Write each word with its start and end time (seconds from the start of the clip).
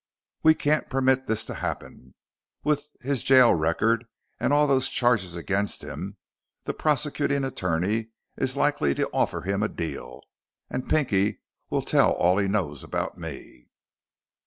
"We 0.41 0.55
can't 0.55 0.89
permit 0.89 1.27
this 1.27 1.45
to 1.45 1.53
happen. 1.53 2.15
With 2.63 2.89
his 3.01 3.21
jail 3.21 3.53
record 3.53 4.07
and 4.39 4.51
all 4.51 4.65
those 4.65 4.89
charges 4.89 5.35
against 5.35 5.83
him, 5.83 6.17
the 6.63 6.73
prosecuting 6.73 7.43
attorney 7.43 8.09
is 8.35 8.57
likely 8.57 8.95
to 8.95 9.07
offer 9.13 9.41
him 9.41 9.61
a 9.61 9.67
deal 9.69 10.21
and 10.71 10.89
Pinky 10.89 11.41
will 11.69 11.83
tell 11.83 12.13
all 12.13 12.39
he 12.39 12.47
knows 12.47 12.83
about 12.83 13.19
me." 13.19 13.69